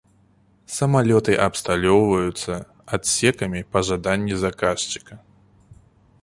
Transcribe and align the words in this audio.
Самалёты 0.77 1.33
абсталёўвацца 1.47 2.53
адсекамі 2.97 3.61
па 3.77 3.85
жаданні 3.91 4.35
заказчыка. 4.47 5.13